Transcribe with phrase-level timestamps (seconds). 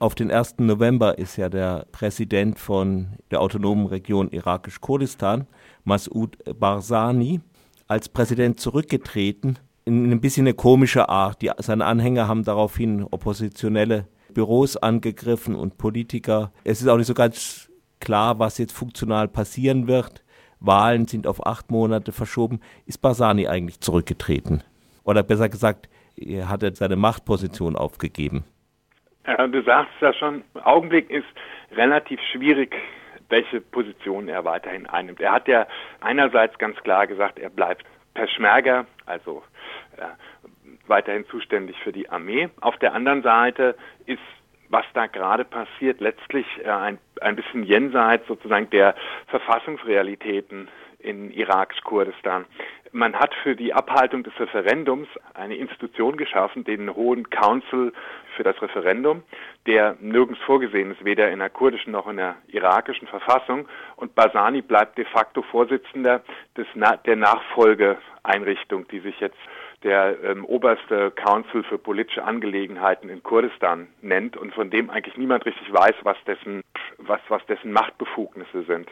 [0.00, 0.58] Auf den 1.
[0.58, 5.48] November ist ja der Präsident von der autonomen Region irakisch-Kurdistan,
[5.82, 7.40] Massoud Barzani,
[7.88, 9.58] als Präsident zurückgetreten.
[9.84, 11.42] In ein bisschen eine komische Art.
[11.42, 16.52] Die, seine Anhänger haben daraufhin oppositionelle Büros angegriffen und Politiker.
[16.62, 17.68] Es ist auch nicht so ganz
[17.98, 20.22] klar, was jetzt funktional passieren wird.
[20.60, 22.60] Wahlen sind auf acht Monate verschoben.
[22.86, 24.62] Ist Barzani eigentlich zurückgetreten?
[25.02, 28.44] Oder besser gesagt, er hat seine Machtposition aufgegeben.
[29.24, 31.26] Du sagst ja schon, Augenblick ist
[31.72, 32.74] relativ schwierig,
[33.28, 35.20] welche Position er weiterhin einnimmt.
[35.20, 35.66] Er hat ja
[36.00, 37.84] einerseits ganz klar gesagt, er bleibt
[38.14, 39.42] Peschmerga, also
[39.96, 40.06] äh,
[40.86, 42.48] weiterhin zuständig für die Armee.
[42.60, 43.76] Auf der anderen Seite
[44.06, 44.18] ist
[44.70, 48.94] was da gerade passiert, letztlich äh, ein, ein bisschen jenseits sozusagen der
[49.28, 52.44] Verfassungsrealitäten in Iraks Kurdistan.
[52.92, 57.92] Man hat für die Abhaltung des Referendums eine Institution geschaffen, den Hohen Council
[58.34, 59.22] für das Referendum,
[59.66, 63.68] der nirgends vorgesehen ist, weder in der kurdischen noch in der irakischen Verfassung.
[63.96, 66.22] Und Basani bleibt de facto Vorsitzender
[66.56, 66.66] des,
[67.04, 69.38] der Nachfolgeeinrichtung, die sich jetzt
[69.82, 75.46] der ähm, oberste Council für politische Angelegenheiten in Kurdistan nennt und von dem eigentlich niemand
[75.46, 76.62] richtig weiß, was dessen,
[76.96, 78.88] was, was dessen Machtbefugnisse sind.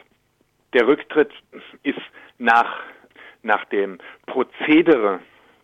[0.77, 1.31] Der Rücktritt
[1.81, 1.97] ist
[2.37, 2.71] nach,
[3.41, 3.97] nach dem
[4.27, 5.21] Prozedere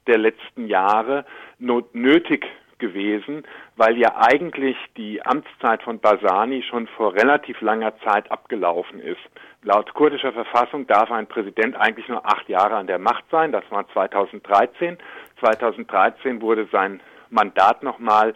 [0.08, 1.23] der letzten Jahre
[1.59, 2.47] nötig
[2.80, 3.44] gewesen,
[3.75, 9.22] weil ja eigentlich die Amtszeit von Basani schon vor relativ langer Zeit abgelaufen ist.
[9.61, 13.52] Laut kurdischer Verfassung darf ein Präsident eigentlich nur acht Jahre an der Macht sein.
[13.52, 14.98] Das war 2013.
[15.42, 18.33] 2013 wurde sein Mandat nochmal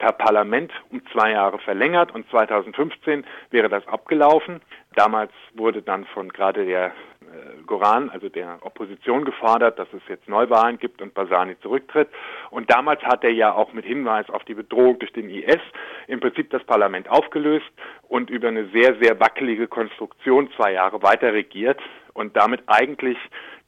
[0.00, 4.60] per Parlament um zwei Jahre verlängert und 2015 wäre das abgelaufen.
[4.94, 10.28] Damals wurde dann von gerade der äh, Goran, also der Opposition, gefordert, dass es jetzt
[10.28, 12.08] Neuwahlen gibt und Basani zurücktritt.
[12.50, 15.60] Und damals hat er ja auch mit Hinweis auf die Bedrohung durch den IS
[16.08, 17.70] im Prinzip das Parlament aufgelöst
[18.08, 21.80] und über eine sehr, sehr wackelige Konstruktion zwei Jahre weiter regiert
[22.14, 23.18] und damit eigentlich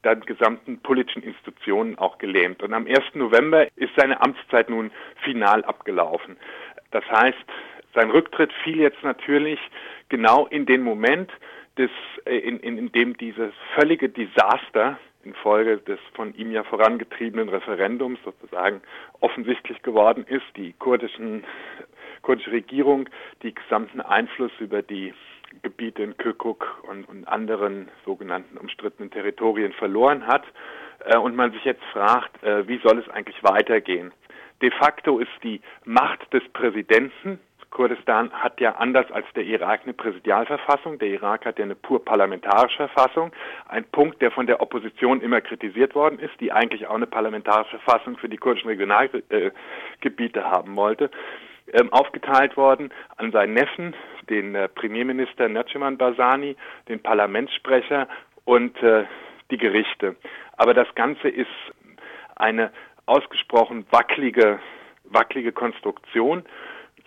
[0.02, 2.64] dann gesamten politischen Institutionen auch gelähmt.
[2.64, 3.14] Und am 1.
[3.14, 4.90] November ist seine Amtszeit nun
[5.22, 6.36] final abgelaufen.
[6.90, 7.38] Das heißt,
[7.94, 9.60] sein Rücktritt fiel jetzt natürlich
[10.08, 11.30] genau in den Moment,
[11.78, 11.90] des,
[12.24, 18.18] äh, in, in, in dem dieses völlige Desaster infolge des von ihm ja vorangetriebenen Referendums
[18.24, 18.82] sozusagen
[19.20, 20.44] offensichtlich geworden ist.
[20.56, 21.44] Die kurdischen,
[22.22, 23.08] kurdische Regierung
[23.42, 25.14] die gesamten Einfluss über die
[25.62, 30.44] Gebiete in Kirkuk und, und anderen sogenannten umstrittenen Territorien verloren hat
[31.04, 34.12] äh, und man sich jetzt fragt, äh, wie soll es eigentlich weitergehen?
[34.62, 37.38] De facto ist die Macht des Präsidenten
[37.72, 40.98] Kurdistan hat ja anders als der Irak eine Präsidialverfassung.
[40.98, 43.32] Der Irak hat ja eine pur parlamentarische Verfassung.
[43.66, 47.78] Ein Punkt, der von der Opposition immer kritisiert worden ist, die eigentlich auch eine parlamentarische
[47.78, 51.10] Verfassung für die kurdischen Regionalgebiete äh, haben wollte.
[51.72, 53.94] Ähm, aufgeteilt worden an seinen Neffen,
[54.28, 56.56] den äh, Premierminister Naciman Barzani,
[56.88, 58.06] den Parlamentssprecher
[58.44, 59.04] und äh,
[59.50, 60.16] die Gerichte.
[60.58, 61.48] Aber das Ganze ist
[62.36, 62.70] eine
[63.06, 64.58] ausgesprochen wackelige,
[65.04, 66.44] wackelige Konstruktion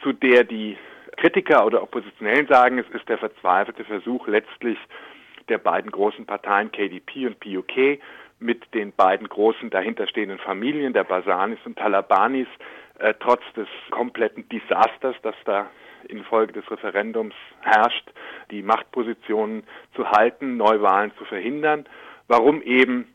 [0.01, 0.77] zu der die
[1.17, 4.77] Kritiker oder Oppositionellen sagen, es ist der verzweifelte Versuch letztlich
[5.49, 7.99] der beiden großen Parteien KDP und PUK
[8.39, 12.47] mit den beiden großen dahinterstehenden Familien, der Basanis und Talabanis,
[12.99, 15.69] äh, trotz des kompletten Desasters, das da
[16.09, 18.11] infolge des Referendums herrscht,
[18.51, 19.63] die Machtpositionen
[19.95, 21.85] zu halten, Neuwahlen zu verhindern.
[22.27, 23.07] Warum eben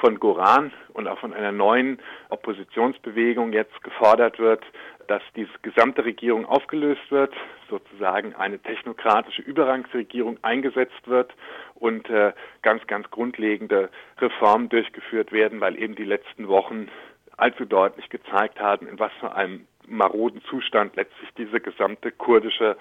[0.00, 1.98] von Goran und auch von einer neuen
[2.28, 4.64] Oppositionsbewegung jetzt gefordert wird,
[5.06, 7.34] dass diese gesamte Regierung aufgelöst wird,
[7.68, 11.32] sozusagen eine technokratische Überrangsregierung eingesetzt wird
[11.74, 12.32] und äh,
[12.62, 16.88] ganz, ganz grundlegende Reformen durchgeführt werden, weil eben die letzten Wochen
[17.36, 22.76] allzu deutlich gezeigt haben, in was für einem maroden Zustand letztlich diese gesamte kurdische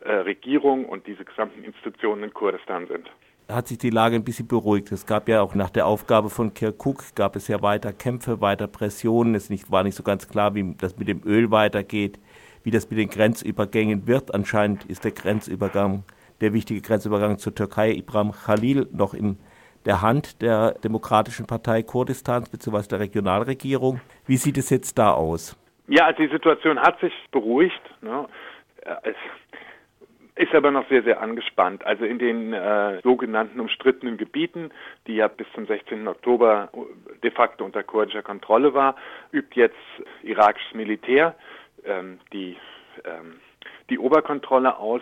[0.00, 3.10] äh, Regierung und diese gesamten Institutionen in Kurdistan sind
[3.48, 4.90] hat sich die Lage ein bisschen beruhigt.
[4.92, 8.66] Es gab ja auch nach der Aufgabe von Kirkuk, gab es ja weiter Kämpfe, weiter
[8.66, 9.34] Pressionen.
[9.34, 12.18] Es nicht, war nicht so ganz klar, wie das mit dem Öl weitergeht,
[12.64, 14.34] wie das mit den Grenzübergängen wird.
[14.34, 16.04] Anscheinend ist der Grenzübergang,
[16.40, 19.38] der wichtige Grenzübergang zur Türkei, Ibrahim Khalil, noch in
[19.84, 22.88] der Hand der Demokratischen Partei Kurdistans bzw.
[22.88, 24.00] der Regionalregierung.
[24.26, 25.56] Wie sieht es jetzt da aus?
[25.86, 27.80] Ja, also die Situation hat sich beruhigt.
[28.02, 28.26] Ne?
[30.36, 31.84] Ist aber noch sehr, sehr angespannt.
[31.86, 34.70] Also in den äh, sogenannten umstrittenen Gebieten,
[35.06, 36.06] die ja bis zum 16.
[36.06, 36.68] Oktober
[37.22, 38.96] de facto unter kurdischer Kontrolle war,
[39.32, 39.76] übt jetzt
[40.22, 41.34] irakisches Militär
[41.86, 42.58] ähm, die
[43.04, 43.40] ähm,
[43.88, 45.00] die Oberkontrolle aus.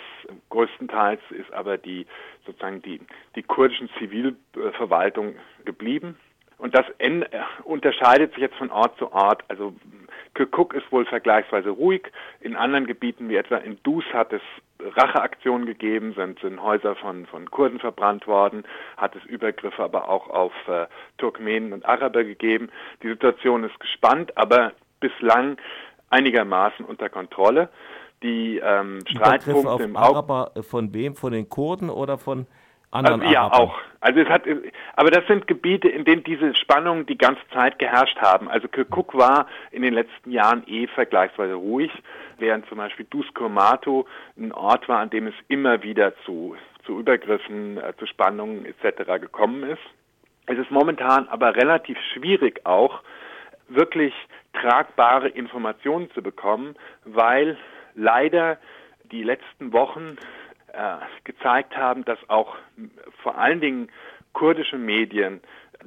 [0.51, 2.07] Größtenteils ist aber die
[2.47, 3.01] sozusagen die
[3.35, 5.35] die kurdischen Zivilverwaltung
[5.65, 6.17] geblieben.
[6.59, 6.87] Und das
[7.65, 9.43] unterscheidet sich jetzt von Ort zu Ort.
[9.49, 9.75] Also
[10.35, 12.03] Kirkuk ist wohl vergleichsweise ruhig.
[12.41, 14.43] In anderen Gebieten, wie etwa in Dus, hat es
[14.97, 18.65] Racheaktionen gegeben, sind, sind Häuser von, von Kurden verbrannt worden,
[18.97, 20.87] hat es Übergriffe aber auch auf äh,
[21.19, 22.71] Turkmenen und Araber gegeben.
[23.03, 25.57] Die Situation ist gespannt, aber bislang
[26.11, 27.69] einigermaßen unter Kontrolle.
[28.23, 31.15] Die ähm, Streitpunkte im Araber äh, von wem?
[31.15, 32.47] Von den Kurden oder von
[32.95, 33.79] anderen also, Ja, auch.
[34.01, 34.43] Also es hat,
[34.97, 38.49] aber das sind Gebiete, in denen diese Spannungen die ganze Zeit geherrscht haben.
[38.49, 41.91] Also Kirkuk war in den letzten Jahren eh vergleichsweise ruhig,
[42.39, 44.07] während zum Beispiel Duskurmato
[44.37, 46.55] ein Ort war, an dem es immer wieder zu,
[46.85, 49.21] zu Übergriffen, äh, zu Spannungen etc.
[49.21, 49.83] gekommen ist.
[50.47, 53.01] Es ist momentan aber relativ schwierig auch,
[53.69, 54.13] wirklich
[54.53, 57.57] tragbare Informationen zu bekommen, weil
[57.95, 58.59] leider
[59.11, 60.17] die letzten Wochen
[60.77, 62.57] äh, gezeigt haben, dass auch
[63.23, 63.89] vor allen Dingen
[64.33, 65.41] kurdische Medien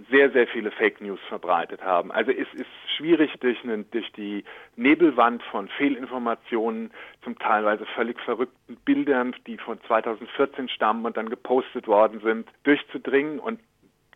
[0.09, 2.11] sehr, sehr viele Fake News verbreitet haben.
[2.11, 4.43] Also es ist schwierig durch, eine, durch die
[4.75, 6.91] Nebelwand von Fehlinformationen,
[7.23, 13.39] zum teilweise völlig verrückten Bildern, die von 2014 stammen und dann gepostet worden sind, durchzudringen.
[13.39, 13.59] Und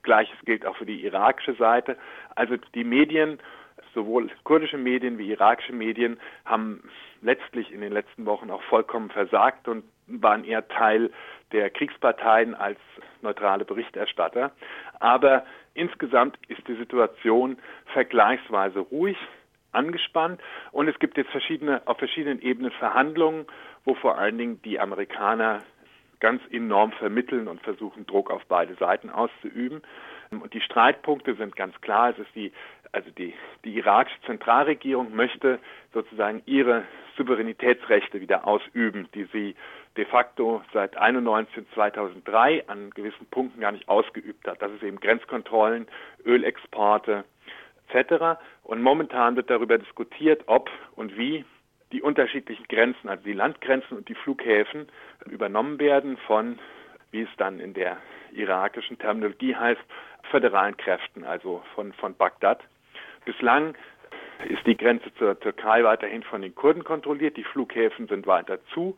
[0.04, 1.98] gleiches gilt auch für die irakische Seite.
[2.36, 3.40] Also die Medien
[3.94, 6.84] sowohl kurdische Medien wie irakische Medien haben
[7.22, 11.12] letztlich in den letzten Wochen auch vollkommen versagt und waren eher Teil
[11.52, 12.80] der Kriegsparteien als
[13.22, 14.52] neutrale Berichterstatter.
[15.00, 17.58] Aber insgesamt ist die Situation
[17.94, 19.18] vergleichsweise ruhig,
[19.72, 23.46] angespannt und es gibt jetzt verschiedene, auf verschiedenen Ebenen Verhandlungen,
[23.86, 25.60] wo vor allen Dingen die Amerikaner
[26.20, 29.82] ganz enorm vermitteln und versuchen, Druck auf beide Seiten auszuüben.
[30.30, 32.12] Und die Streitpunkte sind ganz klar.
[32.12, 32.54] Es ist die,
[32.92, 33.34] also die,
[33.66, 35.60] die irakische Zentralregierung möchte
[35.94, 36.84] sozusagen ihre
[37.22, 39.56] Souveränitätsrechte wieder ausüben, die sie
[39.96, 44.62] de facto seit 91 und 2003 an gewissen Punkten gar nicht ausgeübt hat.
[44.62, 45.88] Das ist eben Grenzkontrollen,
[46.26, 47.26] Ölexporte
[47.90, 48.40] etc.
[48.64, 51.46] Und momentan wird darüber diskutiert, ob und wie
[51.92, 54.88] die unterschiedlichen Grenzen, also die Landgrenzen und die Flughäfen
[55.26, 56.58] übernommen werden von,
[57.12, 57.98] wie es dann in der
[58.32, 59.82] irakischen Terminologie heißt,
[60.30, 62.64] föderalen Kräften, also von, von Bagdad.
[63.26, 63.76] Bislang
[64.50, 68.98] ist die Grenze zur Türkei weiterhin von den Kurden kontrolliert, die Flughäfen sind weiter zu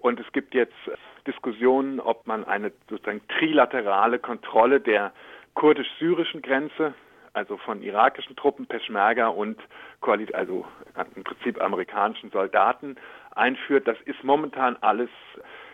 [0.00, 0.74] und es gibt jetzt
[1.26, 5.12] Diskussionen, ob man eine sozusagen trilaterale Kontrolle der
[5.54, 6.94] kurdisch-syrischen Grenze,
[7.34, 9.58] also von irakischen Truppen, Peschmerga und
[10.32, 10.64] also
[11.14, 12.96] im Prinzip amerikanischen Soldaten
[13.34, 13.86] einführt.
[13.86, 15.10] Das ist momentan alles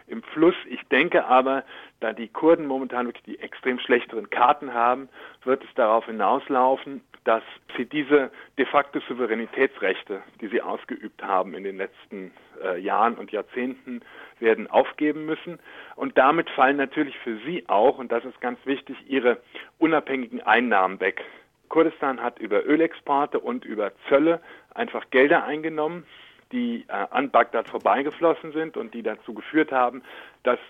[0.09, 0.57] im Fluss.
[0.69, 1.65] Ich denke aber,
[2.01, 5.09] da die Kurden momentan wirklich die extrem schlechteren Karten haben,
[5.45, 7.43] wird es darauf hinauslaufen, dass
[7.77, 12.33] sie diese de facto Souveränitätsrechte, die sie ausgeübt haben in den letzten
[12.63, 14.01] äh, Jahren und Jahrzehnten,
[14.39, 15.59] werden aufgeben müssen.
[15.97, 19.39] Und damit fallen natürlich für sie auch, und das ist ganz wichtig, ihre
[19.79, 21.21] unabhängigen Einnahmen weg.
[21.69, 24.41] Kurdistan hat über Ölexporte und über Zölle
[24.73, 26.07] einfach Gelder eingenommen,
[26.53, 30.03] die äh, an Bagdad vorbeigeflossen sind und die dazu geführt haben,
[30.45, 30.61] dass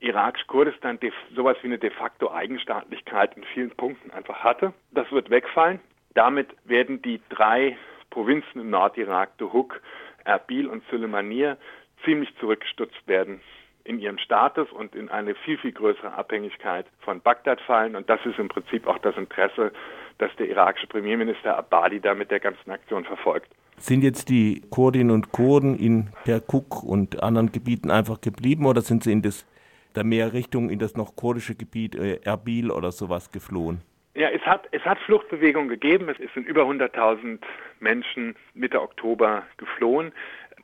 [0.00, 0.98] Irakisch-Kurdistan
[1.36, 4.72] sowas wie eine de facto Eigenstaatlichkeit in vielen Punkten einfach hatte.
[4.90, 5.78] Das wird wegfallen.
[6.14, 7.76] Damit werden die drei
[8.10, 9.80] Provinzen im Nordirak, Duhok,
[10.24, 11.56] Erbil und Suleymaniye,
[12.04, 13.40] ziemlich zurückgestutzt werden
[13.84, 17.96] in ihrem Status und in eine viel, viel größere Abhängigkeit von Bagdad fallen.
[17.96, 19.72] Und das ist im Prinzip auch das Interesse,
[20.18, 23.50] das der irakische Premierminister Abadi da mit der ganzen Aktion verfolgt.
[23.78, 29.04] Sind jetzt die Kurdinnen und Kurden in Kirkuk und anderen Gebieten einfach geblieben oder sind
[29.04, 29.46] sie in das,
[29.94, 33.80] da mehr Richtung in das noch kurdische Gebiet äh, Erbil oder sowas geflohen?
[34.14, 36.08] Ja, es hat, es hat Fluchtbewegungen gegeben.
[36.08, 37.38] Es sind über 100.000
[37.78, 40.12] Menschen Mitte Oktober geflohen.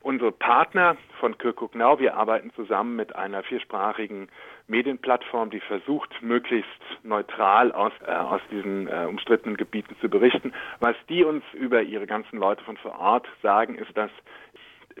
[0.01, 4.29] Unsere Partner von Kirkuk Now, wir arbeiten zusammen mit einer viersprachigen
[4.67, 6.69] Medienplattform, die versucht, möglichst
[7.03, 10.53] neutral aus, äh, aus diesen äh, umstrittenen Gebieten zu berichten.
[10.79, 14.11] Was die uns über ihre ganzen Leute von vor Ort sagen, ist, dass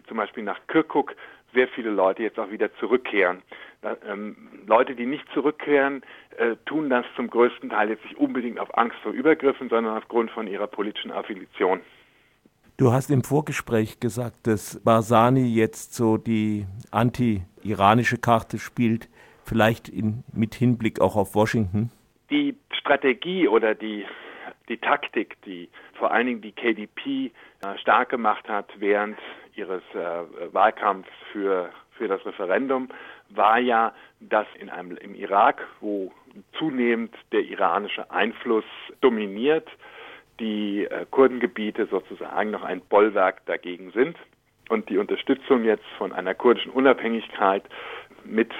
[0.07, 1.15] zum Beispiel nach Kirkuk
[1.53, 3.41] sehr viele Leute jetzt auch wieder zurückkehren.
[3.81, 4.35] Da, ähm,
[4.65, 6.01] Leute, die nicht zurückkehren,
[6.37, 10.31] äh, tun das zum größten Teil jetzt nicht unbedingt auf Angst vor Übergriffen, sondern aufgrund
[10.31, 11.81] von ihrer politischen Affiliation.
[12.77, 19.09] Du hast im Vorgespräch gesagt, dass Barzani jetzt so die anti-iranische Karte spielt,
[19.43, 21.89] vielleicht in, mit Hinblick auch auf Washington.
[22.29, 24.05] Die Strategie oder die,
[24.69, 27.31] die Taktik, die vor allen Dingen die KDP
[27.63, 29.17] äh, stark gemacht hat während
[29.57, 32.89] ihres äh, Wahlkampfs für, für das Referendum,
[33.29, 36.11] war ja, dass in einem, im Irak, wo
[36.57, 38.65] zunehmend der iranische Einfluss
[39.01, 39.67] dominiert,
[40.39, 44.15] die äh, Kurdengebiete sozusagen noch ein Bollwerk dagegen sind
[44.69, 47.63] und die Unterstützung jetzt von einer kurdischen Unabhängigkeit
[48.23, 48.53] mit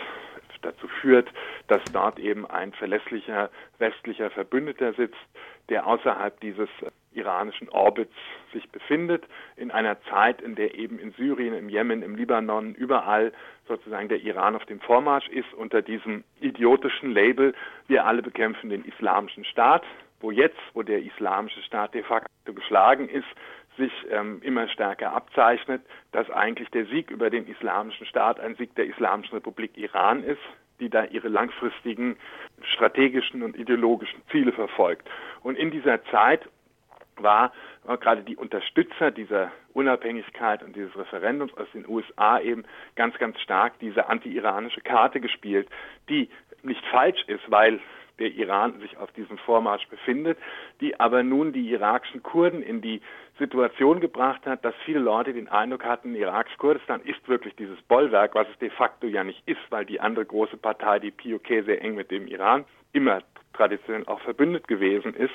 [0.62, 1.30] dazu führt,
[1.68, 5.16] dass dort eben ein verlässlicher westlicher Verbündeter sitzt,
[5.70, 6.70] der außerhalb dieses
[7.18, 8.14] iranischen Orbits
[8.54, 13.32] sich befindet, in einer Zeit, in der eben in Syrien, im Jemen, im Libanon, überall
[13.68, 17.54] sozusagen der Iran auf dem Vormarsch ist, unter diesem idiotischen Label,
[17.88, 19.84] wir alle bekämpfen den islamischen Staat,
[20.20, 23.28] wo jetzt, wo der islamische Staat de facto geschlagen ist,
[23.78, 25.82] sich ähm, immer stärker abzeichnet,
[26.12, 30.42] dass eigentlich der Sieg über den islamischen Staat ein Sieg der Islamischen Republik Iran ist,
[30.80, 32.18] die da ihre langfristigen
[32.62, 35.08] strategischen und ideologischen Ziele verfolgt.
[35.42, 36.48] Und in dieser Zeit
[37.22, 37.52] war
[38.00, 43.80] gerade die Unterstützer dieser Unabhängigkeit und dieses Referendums aus den USA eben ganz, ganz stark
[43.80, 45.70] diese anti-iranische Karte gespielt,
[46.10, 46.30] die
[46.64, 47.80] nicht falsch ist, weil
[48.20, 50.38] der Iran sich auf diesem Vormarsch befindet,
[50.82, 53.02] die aber nun die irakischen Kurden in die
[53.38, 58.48] Situation gebracht hat, dass viele Leute den Eindruck hatten, irakisch-Kurdistan ist wirklich dieses Bollwerk, was
[58.50, 61.96] es de facto ja nicht ist, weil die andere große Partei, die POK, sehr eng
[61.96, 63.22] mit dem Iran immer
[63.54, 65.34] traditionell auch verbündet gewesen ist.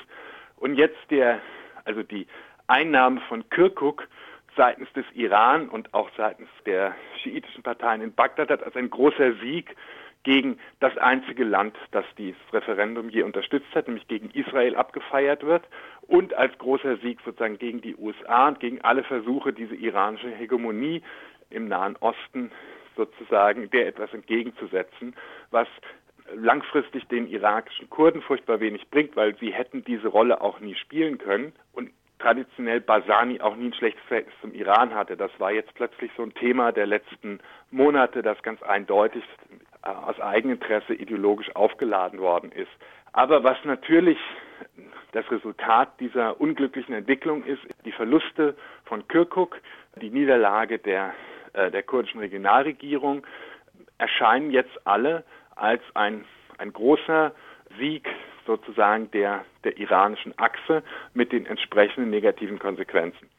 [0.57, 1.39] Und jetzt der,
[1.85, 2.27] also die
[2.67, 4.07] Einnahme von Kirkuk
[4.55, 9.33] seitens des Iran und auch seitens der schiitischen Parteien in Bagdad hat als ein großer
[9.41, 9.75] Sieg
[10.23, 15.63] gegen das einzige Land, das dieses Referendum je unterstützt hat, nämlich gegen Israel abgefeiert wird
[16.07, 21.01] und als großer Sieg sozusagen gegen die USA und gegen alle Versuche, diese iranische Hegemonie
[21.49, 22.51] im Nahen Osten
[22.95, 25.15] sozusagen der etwas entgegenzusetzen,
[25.51, 25.67] was
[26.35, 31.17] langfristig den irakischen Kurden furchtbar wenig bringt, weil sie hätten diese Rolle auch nie spielen
[31.17, 31.89] können und
[32.19, 35.17] traditionell Basani auch nie ein schlechtes Verhältnis zum Iran hatte.
[35.17, 37.39] Das war jetzt plötzlich so ein Thema der letzten
[37.69, 39.23] Monate, das ganz eindeutig
[39.83, 42.71] äh, aus Eigeninteresse ideologisch aufgeladen worden ist.
[43.11, 44.17] Aber was natürlich
[45.11, 49.59] das Resultat dieser unglücklichen Entwicklung ist, die Verluste von Kirkuk,
[50.01, 51.13] die Niederlage der,
[51.53, 53.25] äh, der kurdischen Regionalregierung,
[53.97, 55.23] erscheinen jetzt alle
[55.55, 56.25] als ein,
[56.57, 57.33] ein großer
[57.77, 58.07] Sieg
[58.45, 60.83] sozusagen der, der iranischen Achse
[61.13, 63.29] mit den entsprechenden negativen Konsequenzen.